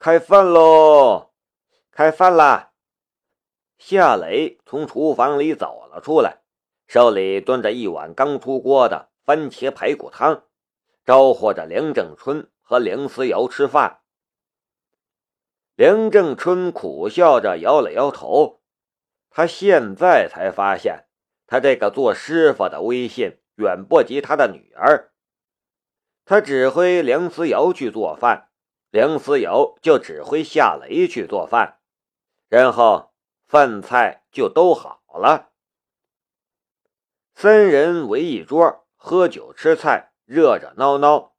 [0.00, 1.32] 开饭喽！
[1.92, 2.72] 开饭啦！
[3.76, 6.38] 夏雷从厨房里走了出来，
[6.86, 10.44] 手里端着一碗刚出锅的番茄排骨汤，
[11.04, 14.00] 招呼着梁正春和梁思瑶吃饭。
[15.74, 18.62] 梁正春苦笑着摇了摇头，
[19.28, 21.04] 他现在才发现，
[21.46, 25.12] 他这个做师傅的威信远不及他的女儿。
[26.24, 28.49] 他指挥梁思瑶去做饭，
[28.90, 31.80] 梁思友就指挥夏雷去做饭，
[32.48, 33.12] 然后
[33.46, 35.50] 饭菜就都好了。
[37.34, 41.34] 三人围一桌喝酒吃菜，热热闹闹。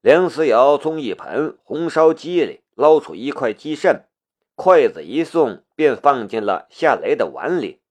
[0.00, 2.62] 梁思瑶从一盆红烧鸡里。
[2.78, 4.08] 捞出一块鸡肾，
[4.54, 7.82] 筷子一送，便放进了夏雷的碗里。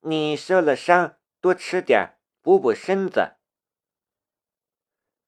[0.00, 3.36] 你受了伤，多吃点，补补身子。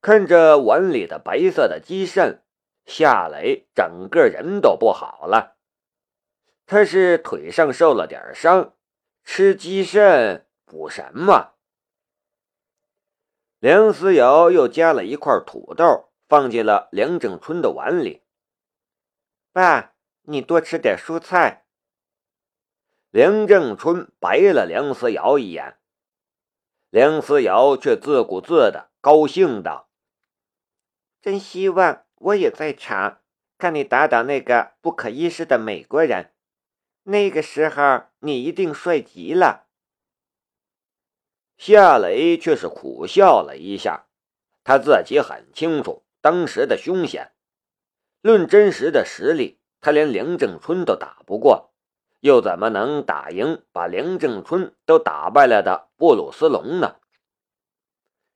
[0.01, 2.43] 看着碗里的白色的鸡肾，
[2.85, 5.57] 夏雷整个人都不好了。
[6.66, 8.74] 他是腿上受了点伤，
[9.24, 11.55] 吃鸡肾补什么？
[13.59, 16.07] 梁思瑶又夹了一块土豆。
[16.30, 18.23] 放进了梁正春的碗里。
[19.52, 21.67] 爸，你多吃点蔬菜。
[23.11, 25.80] 梁正春白了梁思瑶一眼，
[26.89, 29.90] 梁思瑶却自顾自的高兴道
[31.23, 33.21] ：“真希望我也在场，
[33.59, 36.32] 看你打倒那个不可一世的美国人。
[37.04, 39.66] 那个时候你一定帅极了。”
[41.59, 44.07] 夏雷却是苦笑了一下，
[44.65, 46.04] 他自己很清楚。
[46.23, 47.32] 当时的凶险，
[48.21, 51.73] 论真实的实力，他连梁正春都打不过，
[52.21, 56.96] 又怎么能打赢把梁正春都打败了的布鲁斯龙呢？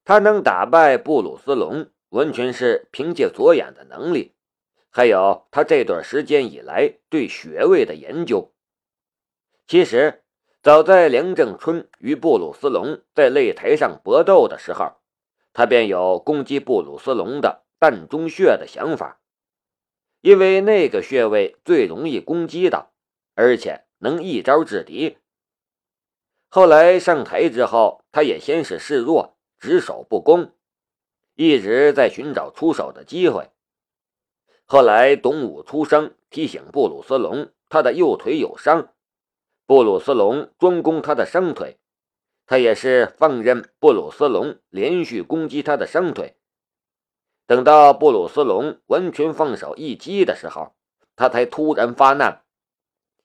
[0.04, 4.32] 他能打败布鲁斯龙，完全是凭借左眼的能力，
[4.88, 8.52] 还有他这段时间以来对穴位的研究。
[9.66, 10.22] 其实，
[10.62, 14.96] 早在梁正春与布鲁斯龙在擂台上搏斗的时候，
[15.52, 17.62] 他便有攻击布鲁斯龙的。
[17.80, 19.20] 膻中穴的想法，
[20.22, 22.92] 因为那个穴位最容易攻击的，
[23.34, 25.18] 而且能一招制敌。
[26.48, 30.52] 后来上台之后，他也先是示弱，只守不攻，
[31.34, 33.50] 一直在寻找出手的机会。
[34.64, 38.92] 后来董武出声提醒布鲁斯龙，他的右腿有伤，
[39.66, 41.78] 布鲁斯龙专攻他的伤腿，
[42.46, 46.36] 他也是放任布鲁斯龙连续攻击他的伤腿。
[47.46, 50.74] 等到布鲁斯龙完全放手一击的时候，
[51.14, 52.42] 他才突然发难，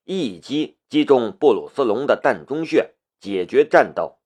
[0.03, 4.17] 一击击中布鲁斯龙的膻中穴，解决战斗。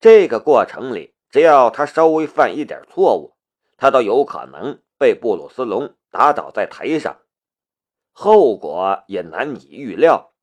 [0.00, 3.34] 这个过程里，只要他稍微犯一点错误，
[3.78, 7.22] 他都有可能被布鲁斯龙打倒在台上，
[8.12, 10.34] 后果也难以预料。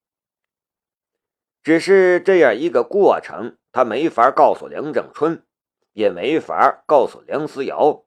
[1.62, 5.46] 只是这样一个过程，他没法告诉梁正春，
[5.94, 8.04] 也没法告诉梁思瑶。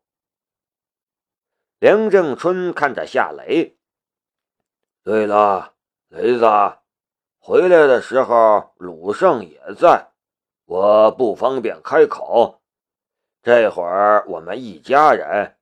[1.78, 3.78] 梁正春看着夏雷。
[5.04, 5.74] 对了，
[6.08, 6.44] 雷子，
[7.38, 10.08] 回来的时候鲁胜也在，
[10.64, 12.61] 我不方便开口。
[13.42, 15.56] 这会儿我们一家人，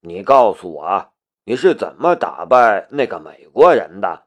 [0.00, 1.12] 你告诉我
[1.44, 4.26] 你是怎么打败那个美国人的？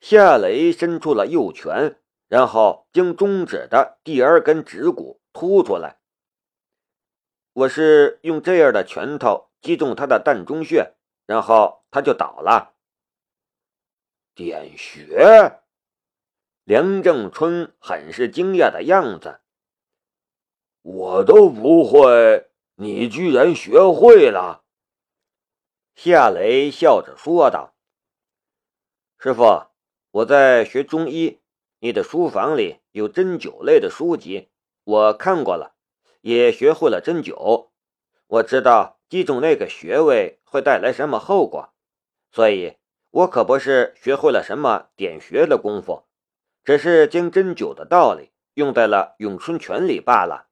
[0.00, 5.98] 夏雷伸出了右拳，然后将中指的第二根指骨突出来。
[7.52, 10.94] 我是用这样的拳头击中他的膻中穴，
[11.26, 12.72] 然后他就倒了。
[14.34, 15.60] 点穴，
[16.64, 19.42] 梁正春很是惊讶的样子。
[20.84, 24.64] 我都不会，你居然学会了。
[25.94, 27.74] 夏雷笑着说道
[29.18, 29.68] ：“师傅，
[30.10, 31.40] 我在学中医，
[31.78, 34.50] 你的书房里有针灸类的书籍，
[34.84, 35.74] 我看过了。”
[36.20, 37.68] 也学会了针灸，
[38.26, 41.74] 我知道击中那个穴位会带来什么后果，
[42.30, 42.76] 所以
[43.10, 46.04] 我可不是学会了什么点穴的功夫，
[46.62, 50.48] 只是将针灸的道理用在了咏春拳里罢了。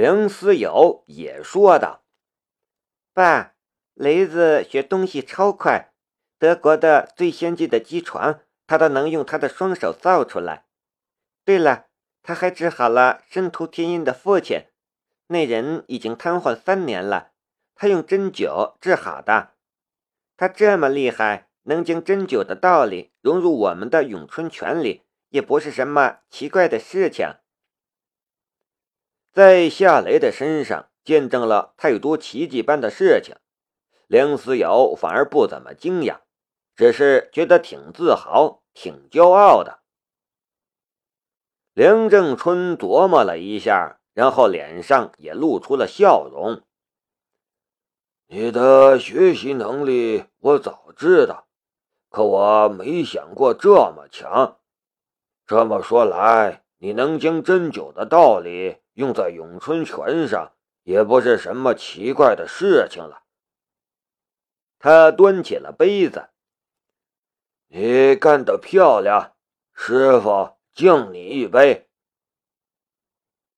[0.00, 2.00] 梁思瑶也说道
[3.12, 3.52] ：“爸，
[3.92, 5.92] 雷子学东西超快，
[6.38, 10.64] 德国的最先进的机床，他都能用他的双手造出来。
[11.44, 11.88] 对了。”
[12.22, 14.64] 他还治好了申屠天音的父亲，
[15.26, 17.32] 那人已经瘫痪三年了。
[17.74, 19.50] 他用针灸治好的。
[20.38, 27.34] 他这么厉害，能将针灸的道理融入我们的咏春拳里，也不是什么奇怪的事情。
[29.32, 33.36] 在夏雷的身上见证了太多奇迹般的事情，
[34.08, 36.18] 梁思瑶反而不怎么惊讶，
[36.74, 39.80] 只是觉得挺自豪、挺骄傲的。
[41.74, 46.62] 梁正春琢磨了一下，然后脸上也露出了笑容。
[48.26, 51.46] 你的学习能力我早知道，
[52.08, 54.58] 可我没想过这么强。
[55.46, 60.52] 这么说来，你能将针灸的道理用在咏春拳上，
[60.82, 63.22] 也不是什么奇怪的事情了。
[64.78, 66.30] 他端起了杯子，
[67.68, 69.36] 你干得漂亮，
[69.72, 71.88] 师傅敬你一杯。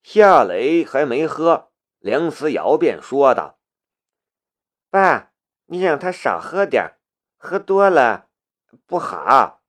[0.03, 3.57] 夏雷还没喝，梁思瑶便说道。
[4.89, 5.31] 爸，
[5.65, 6.97] 你让他少喝点
[7.37, 8.29] 喝多了
[8.85, 9.63] 不好。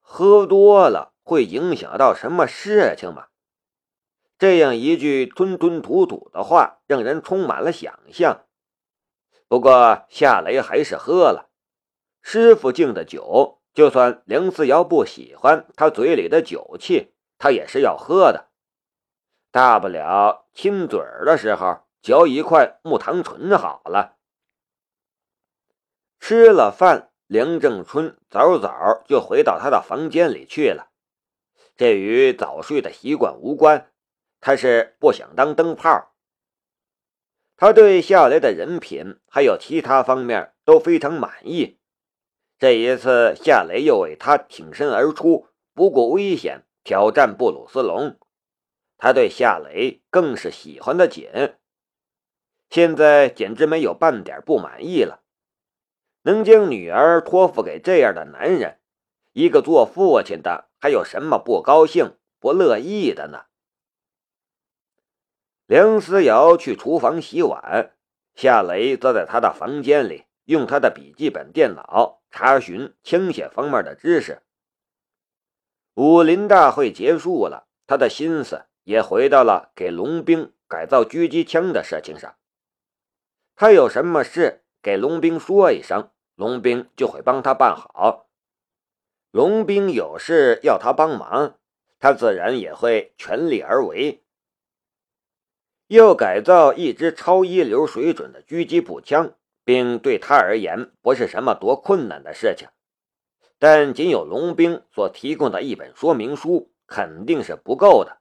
[0.00, 3.28] 喝多了会影响到什么事情吗？
[4.40, 8.46] 这样一句吞吞吐吐的话，让人充满了想象。
[9.46, 11.50] 不过夏雷还是喝了。
[12.22, 18.48] 师傅敬的酒，就算梁思瑶不喜欢他嘴里的酒气，他也是要喝的。
[19.52, 21.82] 大不了亲嘴儿的时候。
[22.02, 24.16] 嚼一块木糖醇好了。
[26.18, 30.88] 吃了饭，梁正春早早就回到他的房间里去了。
[31.76, 33.92] 这与早睡的习惯无关，
[34.40, 36.12] 他是不想当灯泡。
[37.56, 41.78] 他对夏雷的人品还有其他方面都非常满意。
[42.58, 48.18] 这一次，夏雷又为他挺身而出，不顾危险挑战布鲁斯龙，
[48.96, 51.28] 他对夏雷更是喜欢的紧。
[52.70, 55.22] 现在简直没有半点不满意了，
[56.22, 58.78] 能将女儿托付给这样的男人，
[59.32, 63.46] 一个做父亲的还有什么不高兴、不乐意的呢？
[65.70, 67.94] 梁思瑶去厨房洗碗，
[68.34, 74.42] 夏雷则在他的房间里用他的笔记本电脑查询枪械方面的知识。
[75.94, 82.34] 武林大会结束了，他的心思也回到了给龙兵改造狙击枪的事情上。
[83.54, 88.26] 他有什么事给龙兵说一声，龙兵就会帮他办好。
[89.30, 91.60] 龙兵有事要他帮忙，
[92.00, 94.24] 他自然也会全力而为。
[95.90, 99.34] 要改造一支超一流水准的狙击步枪，
[99.64, 102.68] 并对他而言不是什么多困难的事情，
[103.58, 108.18] 但仅有龙兵所提供的一本说明书肯定是不够的。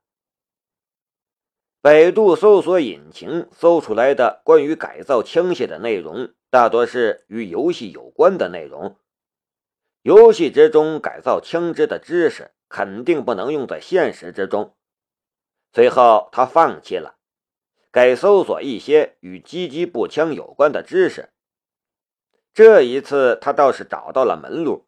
[1.80, 8.98] 百度搜索引擎搜出来的关于改造枪械的内容，大多是与游戏有关的内容。
[10.02, 14.76] 游戏之中改造枪支的知识肯定不能用在现实之中。
[15.72, 17.19] 随后，他放弃了，
[17.92, 21.30] 给搜索一些与狙击步枪有关的知识。
[22.54, 24.88] 这一次，他倒是找到了门路。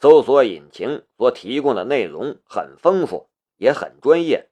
[0.00, 3.28] 搜索引擎所提供的内容很丰富，
[3.58, 4.48] 也很专业。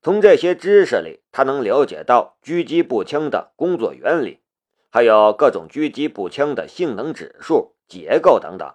[0.00, 4.40] 从这些知识里，他能了解到狙击步枪的工作原理，
[4.88, 8.74] 还有各种狙击步枪的性能指数、结构等等。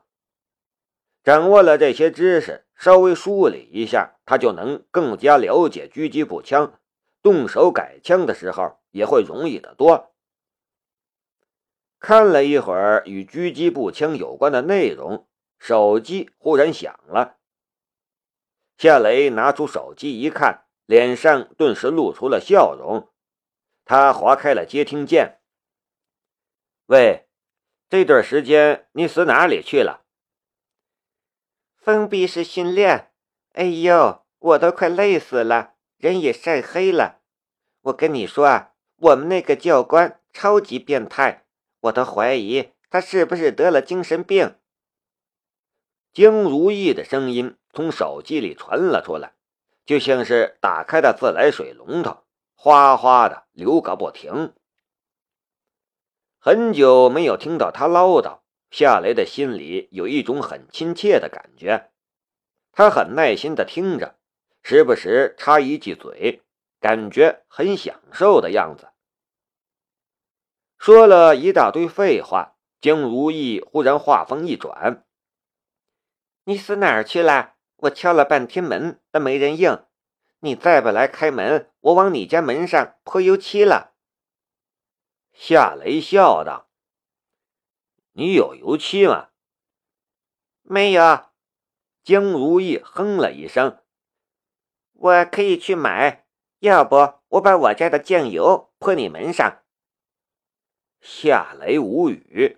[1.23, 6.79] 掌握了这些知识，稍微梳理一下，他就能更加了解狙击步枪，
[7.25, 10.13] 动手改枪的时候也会容易得多。
[11.97, 15.27] 看了一会儿与狙击步枪有关的内容，
[15.57, 17.37] 手机忽然响了。
[18.77, 20.61] 夏雷拿出手机一看。
[20.85, 23.11] 脸上顿时露出了笑容，
[23.85, 25.41] 他划开了接听键。
[26.85, 27.27] 喂，
[27.89, 30.05] 这段时间你死哪里去了？
[31.75, 33.11] 封闭式训练。
[33.53, 37.21] 哎呦，我都快累死了，人也晒黑了。
[37.81, 41.45] 我跟你说啊，我们那个教官超级变态，
[41.81, 44.55] 我都怀疑他是不是得了精神病。
[46.13, 49.33] 江如意的声音从手机里传了出来。
[49.85, 52.23] 就像是打开的自来水龙头，
[52.55, 54.51] 哗哗的流个不停。
[56.39, 58.39] 很久没有听到他唠叨，
[58.71, 61.91] 夏雷的心里有一种很亲切的感觉。
[62.71, 64.17] 他很耐心的听着，
[64.67, 66.41] 时不时插一句嘴，
[66.79, 68.89] 感觉很享受的样子。
[70.79, 75.05] 说了一大堆废话，江如意忽然话锋一转
[76.45, 79.85] ：“你死哪儿去了？”我敲了半天门都没人应，
[80.39, 83.93] 你再不来开门，我往你家门上泼油漆了。
[85.31, 86.71] 夏雷笑道
[88.13, 89.29] ：“你有油漆吗
[90.63, 91.27] ？”“没有。”
[92.03, 93.79] 江如意哼了一声
[94.95, 96.25] ，“我可以去买，
[96.59, 99.61] 要不我把我家的酱油泼你门上。
[101.01, 102.57] 夏雷无语，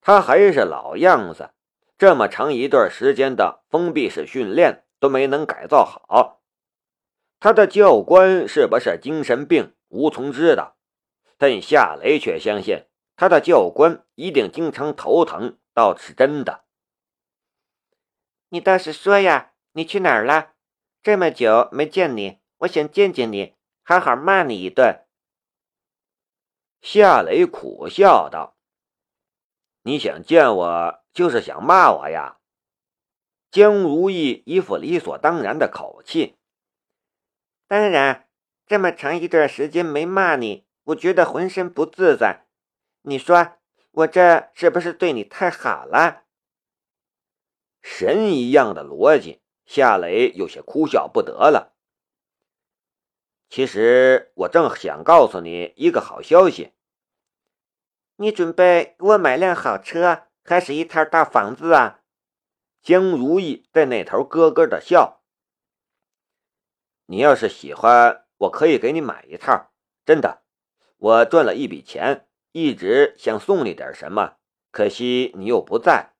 [0.00, 1.50] 他还是老样子，
[1.96, 6.42] 这么长一段时间的封闭式训练都没能改造好。
[7.38, 10.76] 他的教官是不是精神病，无从知道，
[11.36, 16.64] 但夏雷却相信他的教官一定经常头疼，倒是真的。
[18.48, 20.53] 你倒是说呀，你去哪儿了？
[21.04, 25.04] 这么久没见你，我想见见你，好好骂你一顿。
[26.80, 28.56] 夏雷苦笑道
[29.84, 32.38] ：“你想见我，就是想骂我呀？”
[33.52, 36.38] 江如意一副理所当然的口气
[37.68, 38.26] ：“当然，
[38.66, 42.46] 这么长一段时间没骂你，我觉得浑身不自在。
[43.02, 43.58] 你说
[43.90, 46.24] 我这是不是对你太好了？”
[47.84, 51.74] 神一样的逻辑，夏雷有些哭笑不得了。
[53.48, 56.72] 其实我正想告诉你一个好消息。
[58.16, 62.00] 你准备给我买辆好车，还是一套大房子啊？
[62.82, 65.22] 江如意在那头咯咯的笑。
[67.06, 69.72] 你要是喜欢，我可以给你买一套。
[70.06, 70.42] 真的，
[70.98, 74.36] 我赚了一笔钱，一直想送你点什么，
[74.70, 76.14] 可惜你又不在。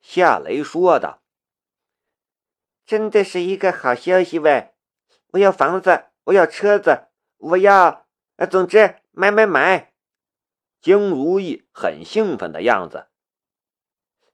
[0.00, 1.21] 夏雷说道
[2.86, 4.72] ：“真的是一个好消息喂！
[5.32, 7.08] 我要房子。”我要车子，
[7.38, 8.06] 我要……
[8.36, 9.92] 呃总之，买买买！
[10.80, 13.08] 江如意很兴奋的样子。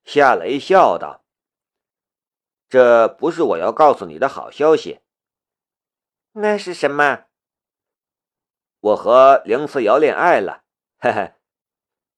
[0.05, 1.25] 夏雷笑道
[2.69, 5.01] ：“这不是我要告诉你的好消息。”
[6.33, 7.25] 那是什么？
[8.81, 10.65] 我和梁思瑶恋爱了。
[10.99, 11.33] 嘿嘿，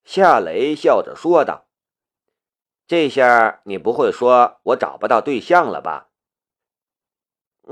[0.03, 1.69] 夏雷笑着说道
[2.89, 6.09] ：“这下你不会说我找不到对象了吧？”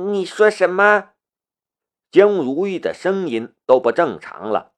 [0.01, 1.11] 你说什么？
[2.13, 4.73] 江如意的声音都不正常了。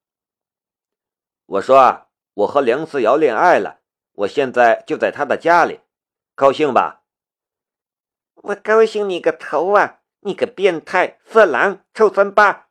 [1.44, 3.80] 我说：“我和梁思瑶恋爱了，
[4.12, 5.80] 我现在就在她的家里，
[6.34, 7.02] 高兴吧？”
[8.36, 10.00] 我高兴你个头啊！
[10.20, 12.68] 你个变态、色狼、臭三八！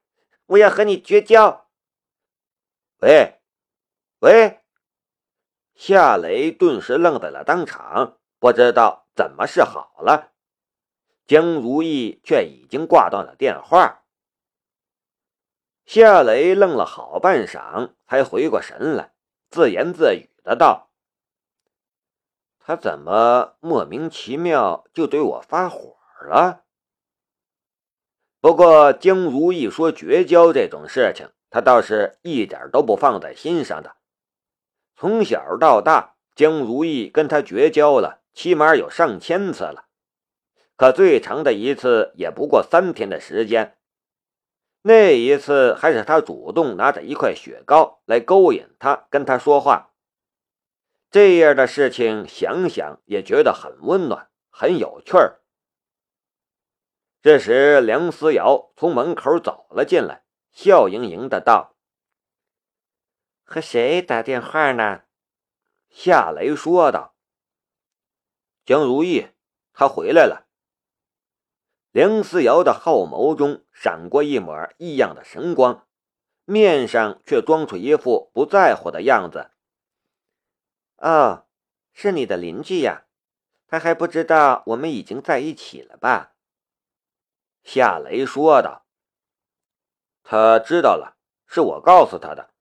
[0.48, 1.68] 我要和你绝交！
[3.02, 3.40] 喂，
[4.22, 4.62] 喂！
[5.76, 10.32] 夏雷顿时愣在了当场，不知道怎么是好了。
[11.30, 14.02] 江如意却已经挂断了电话。
[15.86, 19.14] 夏雷愣了好半晌，才回过神来，
[19.52, 20.90] 自言自语的道
[22.58, 26.64] ：“他怎么莫名其妙就对我发火了？”
[28.42, 33.98] 不过江如意说绝交这种事情，他倒是一点都不放在心上的。
[34.96, 39.89] 从小到大，江如意跟他绝交了，起码有上千次了，
[40.80, 43.78] 可最长的一次也不过三天的时间。
[44.82, 49.94] 那一次还是他主动拿着一块雪糕来勾引他，跟他说话。
[51.12, 55.42] 这样的事情想想也觉得很温暖，很有趣儿。
[57.22, 61.76] 这时，梁思瑶从门口走了进来，笑盈盈的道
[63.44, 65.02] ：“和谁打电话呢？”
[65.92, 67.18] 夏雷说道
[68.64, 69.28] ：“江如意，
[69.74, 70.46] 她回来了。”
[71.92, 75.88] 梁思瑶的后眸中闪过一抹异样的神光，
[76.46, 79.50] 面上却装出一副不在乎的样子。
[80.98, 81.48] 哦，
[81.92, 83.06] 是你的邻居呀，
[83.68, 86.36] 他还不知道我们已经在一起了吧？
[87.64, 88.86] 夏雷说道。
[90.22, 91.18] 他知道了，
[91.48, 92.52] 是我告诉他的，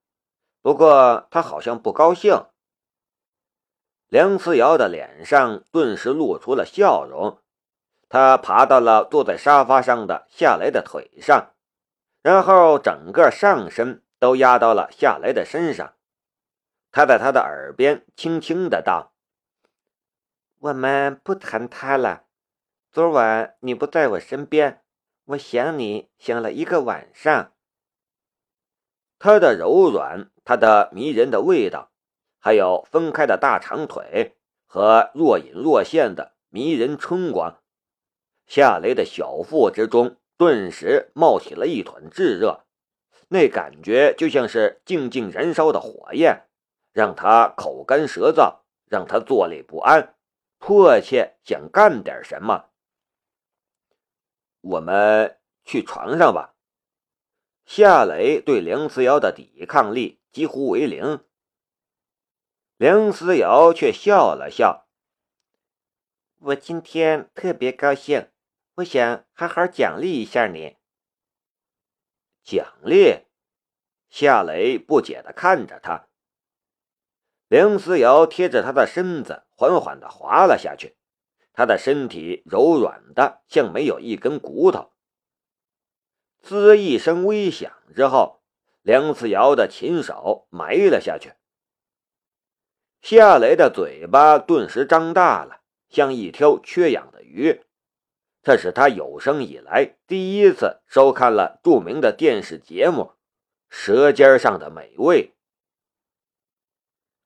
[0.62, 2.47] 不过他好像不高兴。
[4.06, 7.42] 梁思瑶的脸上顿时露出了笑容。
[8.09, 11.53] 他爬到了坐在沙发上的夏雷的腿上，
[12.23, 15.95] 然后整个上身都压到了夏雷的身上。
[16.91, 19.12] 他在他的耳边轻轻的道
[20.59, 22.25] ：“我们不谈他了。
[22.91, 24.83] 昨晚你不在我身边，
[25.27, 27.53] 我想你想了一个晚上。”
[29.21, 31.91] 他的柔软，他的迷人的味道，
[32.38, 37.61] 还有分开的大长腿和若隐若现的迷人春光。
[38.49, 42.64] 夏雷的小腹之中顿时冒起了一团炙热，
[43.28, 46.49] 那感觉就像是静静燃烧的火焰，
[46.93, 50.14] 让他口干舌燥，让他坐立不安，
[50.59, 52.71] 迫切想干点什么。
[54.62, 56.55] 我们去床上吧。
[57.67, 61.23] 夏雷对梁思瑶的抵抗力几乎为零，
[62.78, 64.88] 梁思瑶却笑了笑
[66.40, 68.28] ：“我今天特别高兴。”
[68.78, 70.76] 我想好好奖励一下你。
[72.44, 73.25] 奖励？
[74.08, 76.06] 夏雷不解的看着他。
[77.49, 80.97] 梁思瑶贴着他的身子，缓缓的滑了下去。
[81.52, 84.92] 他的身体柔软的像没有一根骨头。
[86.40, 88.44] 滋一声微响之后，
[88.82, 91.32] 梁思瑶的琴手埋了下去。
[93.02, 97.64] 夏雷的嘴巴顿时张大了，像一条缺氧的鱼。
[98.42, 103.02] 这是他有生以来第一次收看了著名的电视节目
[103.68, 105.28] 《舌尖上的美味》。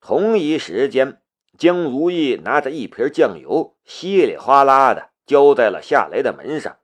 [0.00, 1.22] 同一时间，
[1.56, 6.78] 江如意拿着一瓶酱油，稀里哗啦的浇在了夏雷的门上，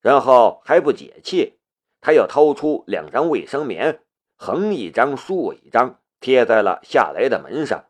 [0.00, 1.58] 然后还不解气，
[2.00, 4.00] 他又掏出两张卫生棉，
[4.36, 7.84] 横一张竖一张贴在了夏雷的门上。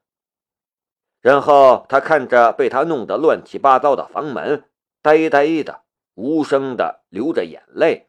[1.21, 4.65] 然后他看着被他弄得乱七八糟的房门，
[5.07, 5.85] 呆呆的、
[6.15, 8.09] 无声的流着眼泪。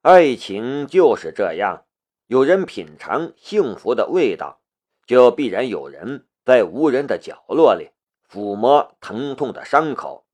[0.00, 1.86] 爱情就是这样，
[2.28, 4.60] 有人品尝幸福的味道。
[5.06, 7.90] 就必然有人在无人的角落里
[8.30, 10.25] 抚摸疼痛的伤口。